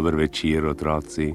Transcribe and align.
Dober 0.00 0.14
večer, 0.16 0.64
otroci. 0.66 1.34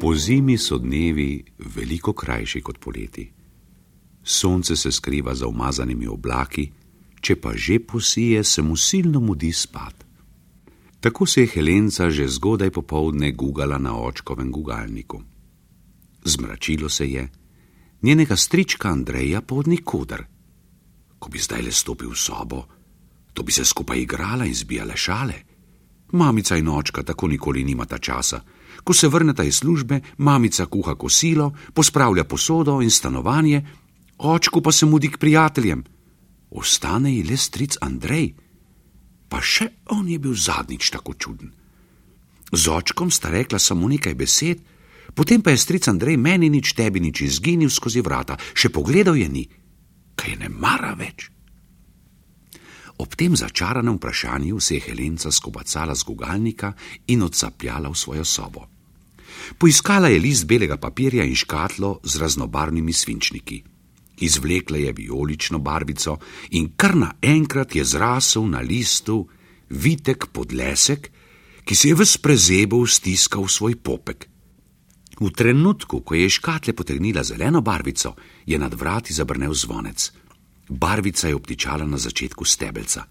Po 0.00 0.14
zimi 0.14 0.58
so 0.58 0.78
dnevi 0.78 1.44
veliko 1.58 2.12
krajši 2.12 2.60
kot 2.60 2.78
poleti. 2.78 3.32
Sonce 4.22 4.76
se 4.76 4.92
skriva 4.92 5.34
za 5.34 5.46
umazanimi 5.46 6.06
oblaki, 6.06 6.68
če 7.20 7.36
pa 7.40 7.56
že 7.56 7.78
posije, 7.78 8.44
se 8.44 8.62
mu 8.62 8.76
silno 8.76 9.20
mudi 9.20 9.52
spat. 9.52 10.04
Tako 11.00 11.26
se 11.26 11.40
je 11.40 11.46
Helenca 11.46 12.10
že 12.10 12.28
zgodaj 12.28 12.70
popovdne 12.70 13.32
gugala 13.32 13.78
na 13.78 13.96
očkovem 13.96 14.52
gugalniku. 14.52 15.22
Zmračilo 16.24 16.88
se 16.88 17.10
je, 17.10 17.28
njenega 18.06 18.36
strička 18.36 18.88
Andreja 18.88 19.40
pa 19.40 19.54
od 19.54 19.68
nikoder. 19.68 20.22
Ko 21.18 21.28
bi 21.28 21.38
zdaj 21.42 21.62
le 21.62 21.72
stopil 21.72 22.10
v 22.10 22.18
sobo, 22.18 22.60
to 23.34 23.42
bi 23.42 23.52
se 23.52 23.64
skupaj 23.64 23.98
igrala 23.98 24.46
in 24.46 24.54
zbijala 24.54 24.96
šale. 24.96 25.34
Mamica 26.12 26.56
in 26.56 26.68
očka 26.68 27.02
tako 27.02 27.26
nikoli 27.26 27.64
nimata 27.64 27.98
časa. 27.98 28.40
Ko 28.84 28.94
se 28.94 29.08
vrneta 29.08 29.42
iz 29.44 29.58
službe, 29.58 30.00
mamica 30.18 30.66
kuha 30.66 30.94
kosilo, 30.94 31.52
pospravlja 31.74 32.24
posodo 32.24 32.80
in 32.82 32.90
stanovanje, 32.90 33.66
očku 34.18 34.62
pa 34.62 34.72
se 34.72 34.86
mudi 34.86 35.10
k 35.10 35.18
prijateljem. 35.18 35.84
Ostane 36.50 37.12
ji 37.14 37.22
le 37.22 37.36
stric 37.36 37.76
Andrej, 37.80 38.34
pa 39.28 39.42
še 39.42 39.68
on 39.90 40.08
je 40.08 40.18
bil 40.18 40.34
zadnjič 40.34 40.90
tako 40.90 41.14
čuden. 41.14 41.50
Z 42.52 42.68
očkom 42.70 43.10
sta 43.10 43.30
rekla 43.30 43.58
samo 43.58 43.88
nekaj 43.88 44.14
besed, 44.14 44.62
Potem 45.14 45.42
pa 45.42 45.50
je 45.50 45.62
stric 45.62 45.88
Andrej 45.88 46.16
meni 46.16 46.50
nič 46.50 46.72
tebi 46.74 47.00
nič 47.00 47.20
izginil 47.20 47.70
skozi 47.70 48.00
vrata, 48.00 48.36
še 48.54 48.68
pogledal 48.68 49.16
je 49.16 49.28
ni, 49.28 49.44
kaj 50.16 50.36
ne 50.40 50.48
mara 50.48 50.94
več. 50.98 51.30
Ob 52.96 53.12
tem 53.12 53.36
začaranem 53.36 53.96
vprašanju 53.96 54.60
se 54.60 54.74
je 54.74 54.88
Helenca 54.88 55.30
skobacala 55.30 55.94
z 55.94 56.02
gugalnika 56.04 56.72
in 57.12 57.22
odsapljala 57.22 57.92
v 57.92 57.96
svojo 57.96 58.24
sobo. 58.24 58.64
Poiskala 59.58 60.08
je 60.08 60.20
list 60.20 60.46
belega 60.48 60.76
papirja 60.76 61.24
in 61.24 61.36
škatlo 61.36 62.00
z 62.02 62.16
raznobarvnimi 62.16 62.92
svinčniki. 62.92 63.62
Izvlekla 64.16 64.78
je 64.78 64.92
vijolično 64.92 65.58
barvico 65.58 66.16
in 66.50 66.72
kar 66.76 66.96
naenkrat 66.96 67.76
je 67.76 67.84
zrasel 67.84 68.48
na 68.48 68.60
listu 68.60 69.28
vitek 69.68 70.26
podlesek, 70.32 71.10
ki 71.64 71.74
se 71.74 71.88
je 71.88 71.94
v 71.94 72.06
sprezebu 72.06 72.86
stiskal 72.86 73.44
v 73.44 73.52
svoj 73.52 73.76
popek. 73.76 74.28
V 75.16 75.30
trenutku, 75.32 76.04
ko 76.04 76.14
je 76.14 76.28
škatle 76.28 76.76
potegnila 76.76 77.24
zeleno 77.24 77.60
barvico, 77.60 78.14
je 78.46 78.58
nad 78.58 78.74
vrati 78.74 79.12
zabrnel 79.12 79.54
zvonec. 79.54 80.12
Barvica 80.68 81.28
je 81.28 81.34
obtičala 81.34 81.86
na 81.86 81.96
začetku 81.96 82.44
stebelca. 82.44 83.06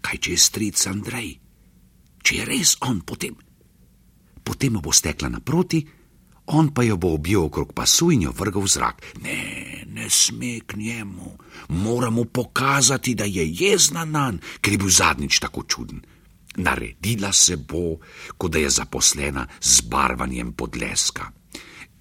Kaj 0.00 0.18
če 0.18 0.30
je 0.32 0.38
stric 0.38 0.86
Andrej? 0.86 1.30
Če 2.20 2.36
je 2.36 2.44
res 2.44 2.76
on, 2.84 3.00
potem. 3.00 3.36
Potem 4.44 4.76
bo 4.82 4.92
stekla 4.92 5.30
naproti, 5.32 5.80
on 6.52 6.74
pa 6.74 6.82
jo 6.82 6.98
bo 6.98 7.14
objel 7.14 7.46
okrog 7.46 7.72
pasu 7.72 8.10
in 8.10 8.26
jo 8.26 8.32
vrgal 8.36 8.66
v 8.66 8.72
zrak. 8.74 8.96
Ne, 9.22 9.40
ne 9.86 10.10
sme 10.10 10.60
k 10.66 10.76
njemu, 10.76 11.36
moramo 11.78 12.24
pokazati, 12.24 13.14
da 13.14 13.24
je 13.24 13.46
jezna 13.46 14.04
nan, 14.04 14.40
ker 14.60 14.74
je 14.74 14.82
bil 14.82 14.90
zadnjič 14.90 15.40
tako 15.40 15.64
čuden. 15.64 16.02
Naredila 16.56 17.32
se 17.32 17.56
bo, 17.56 18.00
kot 18.36 18.52
da 18.52 18.58
je 18.58 18.70
zaposlena 18.70 19.46
z 19.60 19.86
barvanjem 19.86 20.52
podleska. 20.52 21.30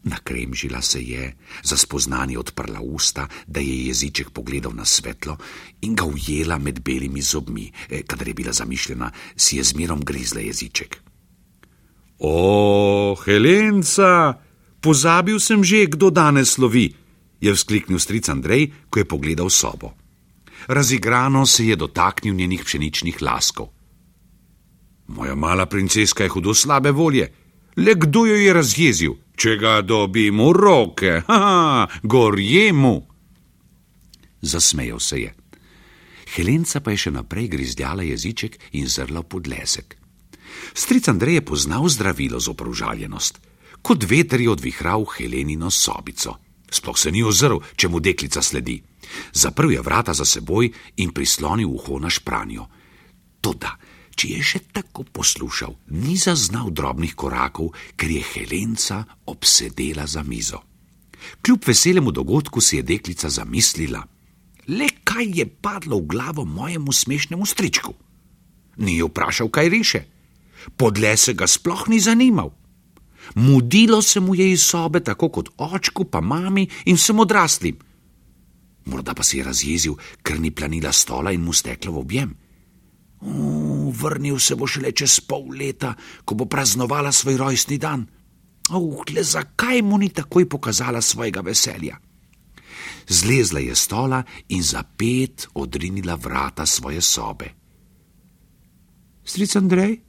Nakremžila 0.04 0.82
se 0.82 1.02
je, 1.02 1.36
za 1.64 1.78
spoznanje 1.78 2.38
odprla 2.40 2.80
usta, 2.80 3.28
da 3.48 3.60
je 3.60 3.88
jeziček 3.88 4.30
pogledal 4.30 4.72
na 4.76 4.86
svetlo 4.86 5.38
in 5.82 5.96
ga 5.96 6.06
ujela 6.06 6.58
med 6.58 6.80
belimi 6.80 7.22
zobmi, 7.22 7.72
e, 7.90 8.02
kadar 8.08 8.28
je 8.28 8.34
bila 8.34 8.54
zamišljena, 8.54 9.12
si 9.36 9.58
je 9.58 9.64
zmerom 9.64 10.00
grizla 10.02 10.42
jeziček. 10.42 11.02
O, 12.20 13.16
Helenca, 13.26 14.40
pozabil 14.82 15.40
sem 15.40 15.64
že, 15.64 15.86
kdo 15.88 16.10
danes 16.10 16.56
slovi, 16.56 16.94
je 17.42 17.54
vzkliknil 17.54 18.00
stric 18.00 18.30
Andrej, 18.30 18.72
ko 18.90 19.00
je 19.00 19.06
pogledal 19.06 19.50
sobo. 19.50 19.96
Razigrano 20.68 21.46
se 21.46 21.68
je 21.68 21.76
dotaknil 21.76 22.36
njenih 22.36 22.64
pšeničnih 22.64 23.22
laskov. 23.22 23.68
Moja 25.08 25.36
mala 25.36 25.66
princeska 25.66 26.24
je 26.24 26.30
hudo 26.30 26.54
slabe 26.54 26.92
volje. 26.92 27.32
Le 27.76 27.96
kdo 27.96 28.26
jo 28.26 28.36
je 28.36 28.54
razjezil, 28.54 29.14
če 29.40 29.56
ga 29.56 29.80
dobim 29.82 30.42
v 30.44 30.52
roke, 30.52 31.14
ha, 31.32 31.88
gorje 32.04 32.74
mu. 32.76 32.96
Zasmejal 34.42 35.00
se 35.00 35.20
je. 35.20 35.32
Helenca 36.36 36.84
pa 36.84 36.94
je 36.94 37.08
še 37.08 37.12
naprej 37.16 37.48
grizdjala 37.56 38.06
jeziček 38.06 38.60
in 38.78 38.86
zrla 38.88 39.24
pod 39.24 39.48
lesek. 39.50 39.96
Stric 40.74 41.08
Andrej 41.10 41.40
je 41.40 41.46
poznal 41.46 41.88
zdravilo 41.90 42.40
za 42.40 42.52
opružaljenost. 42.52 43.40
Kot 43.82 44.04
veter 44.04 44.42
je 44.44 44.52
odvihral 44.52 45.08
Helenino 45.08 45.72
sobico. 45.72 46.36
Sploh 46.70 46.98
se 47.00 47.12
ni 47.12 47.24
ozrl, 47.24 47.58
če 47.76 47.90
mu 47.90 48.00
deklica 48.04 48.44
sledi. 48.44 48.78
Zaprl 49.34 49.72
je 49.74 49.82
vrata 49.82 50.14
za 50.14 50.26
seboj 50.26 50.70
in 51.02 51.16
prislonil 51.16 51.72
uho 51.72 51.98
na 51.98 52.12
špranjo. 52.14 52.68
Toda, 53.42 53.74
če 54.20 54.30
je 54.36 54.44
še 54.44 54.60
tako 54.76 55.06
poslušal, 55.08 55.78
ni 55.96 56.18
zaznal 56.20 56.74
drobnih 56.76 57.16
korakov, 57.16 57.72
ker 57.96 58.12
je 58.12 58.24
Helenca 58.34 59.06
obsedela 59.32 60.04
za 60.04 60.26
mizo. 60.28 60.60
Kljub 61.40 61.64
veselemu 61.68 62.12
dogodku 62.12 62.60
si 62.60 62.80
je 62.80 62.84
deklica 62.84 63.30
zamislila: 63.32 64.04
Le 64.68 64.90
kaj 65.08 65.32
je 65.40 65.46
padlo 65.48 66.02
v 66.04 66.08
glavo 66.12 66.46
mojemu 66.46 66.92
smešnemu 66.92 67.46
stričku? 67.46 67.94
Ni 68.84 69.00
vprašal, 69.00 69.48
kaj 69.48 69.70
riše. 69.70 70.02
Podle 70.76 71.16
se 71.18 71.34
ga 71.34 71.48
sploh 71.48 71.88
ni 71.88 72.00
zanimal. 72.00 72.52
Mudilo 73.36 74.02
se 74.02 74.20
mu 74.20 74.36
je 74.36 74.52
iz 74.52 74.64
sobe, 74.64 75.00
tako 75.00 75.30
kot 75.30 75.50
očku, 75.58 76.06
pa 76.06 76.20
mami 76.22 76.68
in 76.86 76.96
vsem 76.96 77.20
odraslim. 77.20 77.80
Morda 78.86 79.14
pa 79.14 79.24
si 79.24 79.38
je 79.38 79.44
razjezil, 79.44 79.96
ker 80.24 80.40
ni 80.40 80.52
planila 80.52 80.92
stola 80.92 81.32
in 81.32 81.44
mu 81.44 81.54
stekla 81.54 81.92
v 81.92 82.00
objem. 82.00 82.32
Uh, 83.22 83.96
vrnil 83.96 84.40
se 84.40 84.56
bo 84.56 84.68
šele 84.68 84.92
čez 84.92 85.20
pol 85.20 85.52
leta, 85.52 85.94
ko 86.26 86.36
bo 86.36 86.46
praznovala 86.46 87.12
svoj 87.12 87.38
rojstni 87.38 87.78
dan. 87.78 88.08
Oh, 88.70 89.04
le 89.10 89.24
zakaj 89.24 89.82
mu 89.82 89.98
ni 89.98 90.10
takoj 90.10 90.50
pokazala 90.50 91.02
svojega 91.02 91.42
veselja? 91.42 91.98
Zlezla 93.10 93.60
je 93.60 93.76
stola 93.76 94.24
in 94.50 94.64
za 94.64 94.84
pet 94.84 95.48
odrinila 95.54 96.16
vrata 96.16 96.66
svoje 96.66 97.02
sobe. 97.02 97.50
Stric 99.24 99.56
Andrej? 99.56 100.00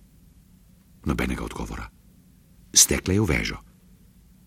Nobenega 1.05 1.45
odgovora. 1.45 1.89
Stekla 2.75 3.15
je 3.15 3.21
v 3.21 3.27
vežo. 3.27 3.59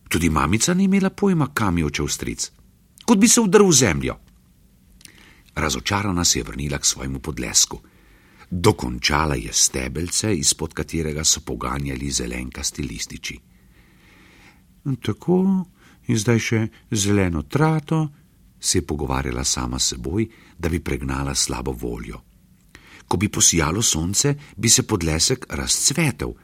Tudi 0.10 0.30
mamica 0.30 0.74
ni 0.74 0.86
imela 0.86 1.10
pojma, 1.10 1.50
kam 1.54 1.78
je 1.78 1.86
očel 1.86 2.08
stric, 2.08 2.52
kot 3.06 3.18
bi 3.18 3.28
se 3.28 3.42
udrl 3.42 3.68
v 3.68 3.74
zemljo. 3.74 4.16
Razočarana 5.56 6.24
se 6.24 6.40
je 6.40 6.44
vrnila 6.44 6.78
k 6.78 6.86
svojemu 6.86 7.20
podlesku. 7.20 7.82
Dokončala 8.56 9.36
je 9.36 9.50
stebelce, 9.54 10.36
izpod 10.36 10.74
katerega 10.74 11.24
so 11.24 11.42
poganjali 11.42 12.12
zelenkasti 12.12 12.84
lističi. 12.84 13.38
Tako 15.02 15.38
in 16.08 16.20
zdaj 16.20 16.40
še 16.40 16.60
zeleno 16.92 17.42
trato, 17.50 18.04
se 18.60 18.78
je 18.78 18.86
pogovarjala 18.86 19.44
sama 19.44 19.80
s 19.80 19.96
seboj, 19.96 20.28
da 20.58 20.70
bi 20.70 20.80
pregnala 20.80 21.34
slabo 21.36 21.72
voljo. 21.72 22.22
Ko 23.08 23.18
bi 23.18 23.30
posijalo 23.30 23.82
sonce, 23.82 24.36
bi 24.56 24.70
se 24.70 24.86
podlesek 24.86 25.50
razcvetel 25.50 26.38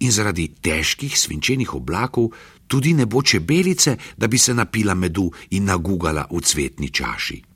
in 0.00 0.12
zaradi 0.12 0.50
težkih 0.60 1.18
svinčenih 1.18 1.74
oblakov 1.74 2.30
tudi 2.66 2.92
ne 2.94 3.06
bo 3.06 3.22
čebelice, 3.22 3.96
da 4.16 4.28
bi 4.28 4.38
se 4.38 4.54
napila 4.54 4.94
medu 4.94 5.30
in 5.50 5.64
nagugala 5.64 6.28
v 6.30 6.44
cvetni 6.44 6.90
čaši 6.90 7.55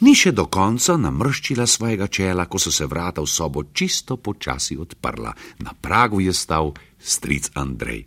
ni 0.00 0.14
še 0.14 0.32
do 0.32 0.46
konca 0.46 0.96
namrščila 0.96 1.66
svojega 1.66 2.06
čela, 2.06 2.46
ko 2.46 2.58
so 2.58 2.70
se 2.70 2.86
vrata 2.86 3.22
v 3.22 3.28
sobo 3.28 3.64
čisto 3.72 4.16
počasi 4.16 4.76
odprla. 4.76 5.32
Na 5.64 5.74
pragu 5.74 6.20
je 6.20 6.32
stal 6.32 6.72
stric 6.98 7.50
Andrej. 7.54 8.06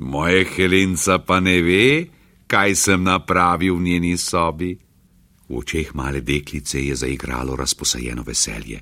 Moje 0.00 0.44
Helenca 0.44 1.18
pa 1.18 1.40
ne 1.40 1.60
ve, 1.62 2.06
kaj 2.46 2.74
sem 2.76 3.02
napravil 3.02 3.76
v 3.76 3.82
njeni 3.82 4.14
sobi. 4.16 4.72
V 5.48 5.58
očeh 5.58 5.94
male 5.94 6.20
deklice 6.20 6.80
je 6.80 6.96
zaigralo 6.96 7.56
razposajeno 7.56 8.22
veselje. 8.22 8.80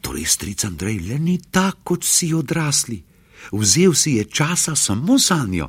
Torej, 0.00 0.26
stric 0.26 0.64
Andrej 0.64 1.00
le 1.08 1.18
ni 1.18 1.38
tako, 1.50 1.96
kot 1.96 2.04
si 2.04 2.34
odrasli. 2.34 3.00
Vzel 3.52 3.94
si 3.94 4.18
je 4.20 4.24
časa 4.24 4.76
samo 4.76 5.18
za 5.18 5.46
njo, 5.48 5.68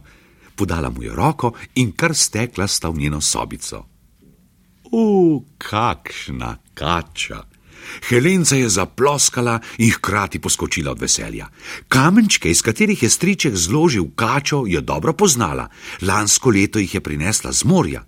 podala 0.56 0.90
mu 0.90 1.04
je 1.04 1.16
roko 1.16 1.54
in 1.76 1.92
kar 1.92 2.14
stekla 2.16 2.68
sta 2.68 2.90
v 2.90 2.98
njeno 2.98 3.22
sobico. 3.22 3.93
O, 4.92 5.44
kakšna 5.58 6.58
kača! 6.74 7.44
Helenca 8.10 8.56
je 8.56 8.70
zaploskala 8.70 9.60
in 9.78 9.92
hkrati 9.92 10.40
poskočila 10.40 10.92
od 10.92 11.02
veselja. 11.02 11.48
Kamenčke, 11.88 12.50
iz 12.50 12.62
katerih 12.62 13.04
je 13.04 13.10
striček 13.10 13.56
zložil 13.56 14.06
kačo, 14.16 14.64
je 14.68 14.82
dobro 14.82 15.14
poznala. 15.14 15.68
Lansko 16.02 16.50
leto 16.50 16.80
jih 16.80 16.94
je 16.94 17.02
prinesla 17.02 17.52
z 17.52 17.64
morja. 17.66 18.06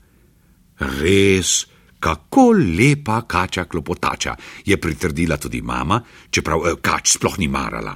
Res, 0.80 1.66
kako 2.00 2.52
lepa 2.52 3.22
kača 3.22 3.66
klopotača, 3.66 4.36
je 4.66 4.78
pritrdila 4.82 5.38
tudi 5.38 5.62
mama, 5.62 6.02
čeprav 6.30 6.68
eh, 6.68 6.76
kač 6.82 7.16
sploh 7.18 7.40
ni 7.40 7.48
marala. 7.48 7.96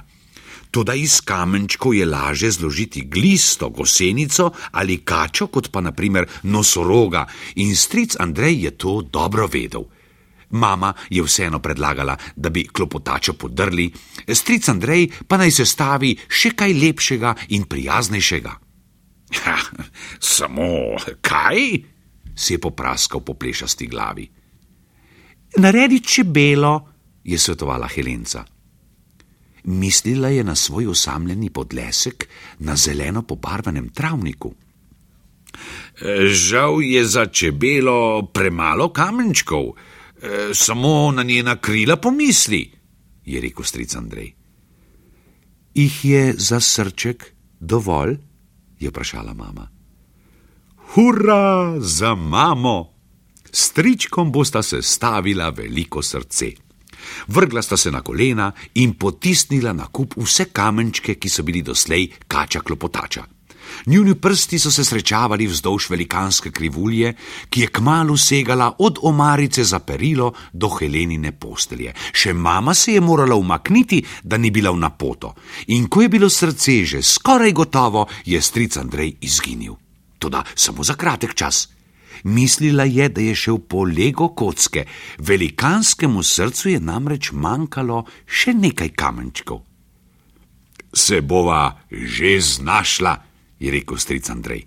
Toda 0.70 0.94
iz 0.94 1.20
kamenčkov 1.20 1.94
je 1.94 2.06
laže 2.06 2.50
zložiti 2.50 3.02
glisto 3.10 3.70
gosenico 3.70 4.50
ali 4.70 5.02
kačo, 5.04 5.46
kot 5.46 5.70
pa 5.70 5.80
naprimer 5.80 6.28
nosoroga, 6.42 7.26
in 7.56 7.76
stric 7.76 8.16
Andrej 8.18 8.64
je 8.64 8.70
to 8.70 9.02
dobro 9.02 9.46
vedel. 9.46 9.84
Mama 10.50 10.94
je 11.10 11.22
vseeno 11.22 11.58
predlagala, 11.58 12.16
da 12.36 12.50
bi 12.50 12.66
klopotačo 12.66 13.32
podrli, 13.32 13.90
stric 14.28 14.68
Andrej 14.68 15.10
pa 15.26 15.36
naj 15.36 15.50
se 15.50 15.66
stavi 15.66 16.16
še 16.28 16.54
kaj 16.54 16.74
lepšega 16.74 17.34
in 17.48 17.66
prijaznejšega. 17.66 18.52
Ha, 19.44 19.56
samo 20.18 20.98
kaj? 21.22 21.90
si 22.40 22.56
je 22.56 22.58
popraskal 22.58 23.20
po 23.20 23.34
plešasti 23.34 23.86
glavi. 23.86 24.24
Naredi 25.60 26.00
čebelo, 26.00 26.88
je 27.24 27.38
svetovala 27.38 27.88
Helenca. 27.88 28.44
Mislila 29.64 30.28
je 30.28 30.44
na 30.44 30.54
svoj 30.54 30.86
osamljeni 30.86 31.50
podlesek 31.50 32.28
na 32.58 32.76
zeleno 32.76 33.22
pobarvanem 33.22 33.88
travniku. 33.88 34.54
Žal 36.26 36.82
je 36.82 37.04
za 37.04 37.26
čebelo 37.26 38.26
premalo 38.26 38.92
kamenčkov, 38.92 39.72
samo 40.54 41.12
na 41.12 41.22
njena 41.22 41.56
krila 41.56 41.96
pomisli, 41.96 42.70
je 43.24 43.40
rekel 43.40 43.64
stric 43.64 43.94
Andrej. 43.94 44.34
Ih 45.74 46.04
je 46.04 46.34
za 46.38 46.60
srček 46.60 47.34
dovolj? 47.60 48.16
je 48.80 48.88
vprašala 48.88 49.34
mama. 49.34 49.68
Hurra 50.76 51.80
za 51.80 52.14
mamo! 52.14 52.92
Stričkom 53.52 54.32
bosta 54.32 54.62
se 54.62 54.82
stavila 54.82 55.50
veliko 55.50 56.02
srce. 56.02 56.69
Vrgla 57.28 57.62
sta 57.62 57.76
se 57.76 57.90
na 57.90 58.00
kolena 58.00 58.52
in 58.74 58.94
potisnila 58.94 59.72
na 59.72 59.86
kup 59.86 60.14
vse 60.16 60.50
kamenčke, 60.52 61.14
ki 61.14 61.28
so 61.28 61.42
bili 61.42 61.62
doslej 61.62 62.08
kača 62.28 62.60
klopotača. 62.60 63.26
Njuni 63.86 64.14
prsti 64.14 64.58
so 64.58 64.70
se 64.70 64.84
srečavali 64.84 65.46
vzdolž 65.46 65.90
velikanske 65.90 66.50
krivulje, 66.50 67.14
ki 67.48 67.60
je 67.60 67.66
kmalo 67.66 68.16
segala 68.16 68.74
od 68.78 68.98
omarice 69.02 69.64
za 69.64 69.78
perilo 69.78 70.32
do 70.52 70.68
Helenine 70.68 71.32
postelje. 71.32 71.94
Še 72.12 72.32
mama 72.32 72.74
se 72.74 72.92
je 72.92 73.00
morala 73.00 73.36
umakniti, 73.36 74.02
da 74.22 74.36
ni 74.36 74.50
bila 74.50 74.70
v 74.70 74.82
napoto. 74.82 75.34
In 75.66 75.88
ko 75.88 76.02
je 76.02 76.08
bilo 76.08 76.30
srce 76.30 76.84
že 76.84 77.02
skoraj 77.02 77.52
gotovo, 77.52 78.06
je 78.24 78.40
stric 78.40 78.76
Andrej 78.76 79.16
izginil. 79.20 79.76
Toda 80.18 80.44
samo 80.54 80.84
za 80.84 80.94
kratek 80.94 81.34
čas. 81.34 81.68
Mislila 82.24 82.84
je, 82.84 83.08
da 83.08 83.20
je 83.20 83.34
šel 83.34 83.58
po 83.58 83.84
lego 83.84 84.28
kocke, 84.28 84.86
velikanskemu 85.18 86.22
srcu 86.22 86.68
je 86.68 86.80
namreč 86.80 87.32
manjkalo 87.32 88.04
še 88.26 88.54
nekaj 88.54 88.94
kamenčkov. 88.94 89.62
Se 90.92 91.20
bova 91.20 91.80
že 91.90 92.40
znašla, 92.40 93.14
je 93.60 93.70
rekel 93.70 93.98
stric 93.98 94.30
Andrej. 94.30 94.66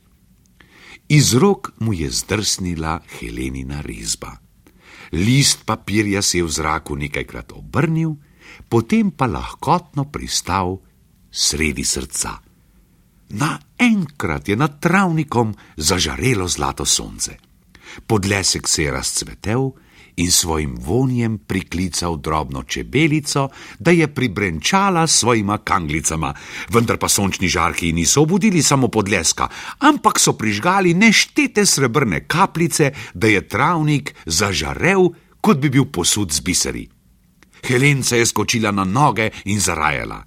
Iz 1.09 1.33
rok 1.33 1.73
mu 1.79 1.93
je 1.93 2.09
zdrsnila 2.09 3.01
Helenina 3.19 3.81
risba. 3.81 4.37
List 5.11 5.65
papirja 5.65 6.21
se 6.21 6.37
je 6.37 6.43
v 6.43 6.49
zraku 6.49 6.95
nekajkrat 6.95 7.51
obrnil, 7.53 8.15
potem 8.69 9.11
pa 9.11 9.27
lahkotno 9.27 10.09
pristal 10.09 10.79
sredi 11.29 11.83
srca. 11.83 12.42
Naenkrat 13.33 14.49
je 14.49 14.55
nad 14.55 14.79
travnikom 14.79 15.55
zažarelo 15.77 16.47
zlato 16.47 16.85
sonce. 16.85 17.37
Podlesek 18.07 18.67
se 18.67 18.83
je 18.83 18.91
razcvetel 18.91 19.71
in 20.15 20.31
svojim 20.31 20.75
vonjem 20.79 21.37
priklical 21.37 22.17
drobno 22.17 22.63
čebelico, 22.63 23.49
da 23.79 23.91
je 23.91 24.07
pribrenčala 24.07 25.07
svojima 25.07 25.57
kanglicama. 25.57 26.33
Vendar 26.69 26.97
pa 26.97 27.09
sončni 27.09 27.47
žarki 27.47 27.93
niso 27.93 28.21
obudili 28.21 28.63
samo 28.63 28.87
podleska, 28.87 29.47
ampak 29.79 30.19
so 30.19 30.33
prižgali 30.33 30.93
neštete 30.93 31.65
srebrne 31.65 32.27
kapljice, 32.27 32.91
da 33.13 33.27
je 33.27 33.47
travnik 33.47 34.15
zažarev, 34.25 35.09
kot 35.41 35.57
bi 35.57 35.69
bil 35.69 35.85
posud 35.85 36.31
z 36.31 36.39
biseri. 36.39 36.89
Helenca 37.67 38.15
je 38.15 38.25
skočila 38.25 38.71
na 38.71 38.83
noge 38.83 39.29
in 39.45 39.59
zarajala 39.59 40.23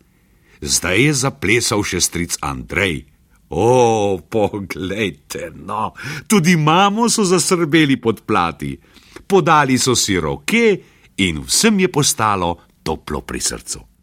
zdaj 0.67 1.03
je 1.03 1.13
zaplesal 1.15 1.83
še 1.87 2.01
stric 2.01 2.37
Andrej. 2.43 3.07
O, 3.49 4.19
poglejte, 4.19 5.53
no, 5.55 5.95
tudi 6.27 6.57
mamo 6.59 7.07
so 7.09 7.23
zasrbeli 7.25 7.97
pod 8.03 8.27
plati. 8.27 8.75
Podali 9.27 9.79
so 9.79 9.95
si 9.95 10.19
roke 10.19 10.65
in 11.23 11.43
vsem 11.47 11.79
je 11.81 11.89
postalo 11.89 12.57
toplo 12.83 13.23
pri 13.23 13.41
srcu. 13.41 13.96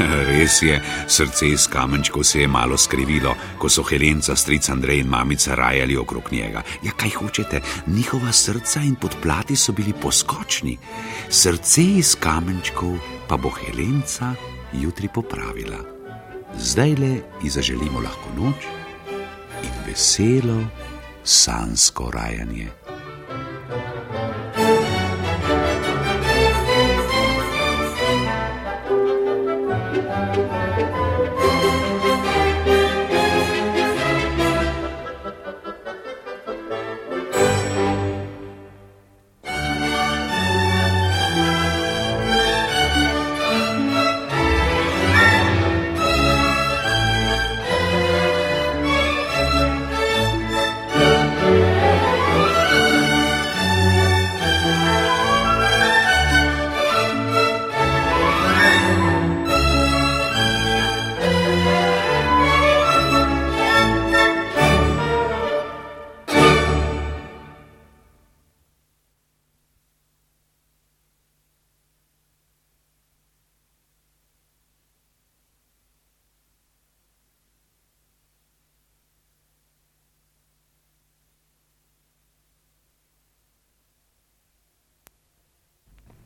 Res 0.30 0.62
je, 0.62 0.80
srce 1.06 1.48
iz 1.48 1.66
kamenčkov 1.66 2.24
se 2.24 2.40
je 2.40 2.48
malo 2.48 2.76
skrivilo, 2.76 3.34
ko 3.58 3.68
so 3.68 3.82
Helenca, 3.82 4.36
stric 4.36 4.68
Andrej 4.68 5.00
in 5.00 5.08
mamica 5.08 5.54
rajali 5.54 5.96
okrog 5.96 6.32
njega. 6.32 6.62
Ja, 6.82 6.92
kaj 6.96 7.10
hočete, 7.10 7.60
njihova 7.86 8.32
srca 8.32 8.80
in 8.80 8.94
podplati 8.94 9.56
so 9.56 9.72
bili 9.72 9.92
poskočni, 9.92 10.78
srce 11.28 11.82
iz 11.82 12.16
kamenčkov 12.20 12.98
pa 13.28 13.36
bo 13.36 13.50
Helenca 13.50 14.34
jutri 14.72 15.08
popravila. 15.14 15.78
Zdaj 16.58 16.94
le 16.94 17.12
ji 17.42 17.50
zaželimo 17.50 18.00
lahko 18.00 18.30
noč 18.36 18.66
in 19.62 19.74
veselo 19.86 20.64
sansko 21.24 22.10
rajanje. 22.10 22.79